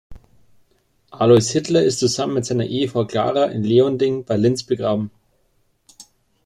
[1.11, 5.11] Alois Hitler ist zusammen mit seiner Ehefrau Klara in Leonding bei Linz begraben.